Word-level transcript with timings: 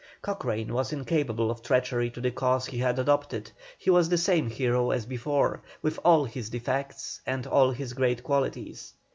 Cochrane 0.23 0.73
was 0.73 0.91
incapable 0.91 1.51
of 1.51 1.61
treachery 1.61 2.09
to 2.09 2.21
the 2.21 2.31
cause 2.31 2.65
he 2.65 2.79
had 2.79 2.97
adopted, 2.97 3.51
he 3.77 3.91
was 3.91 4.09
the 4.09 4.17
same 4.17 4.49
hero 4.49 4.89
as 4.89 5.05
before, 5.05 5.61
with 5.83 5.99
all 6.03 6.25
his 6.25 6.49
defects 6.49 7.21
and 7.27 7.45
all 7.45 7.69
his 7.69 7.93
great 7.93 8.23
qualities. 8.23 8.93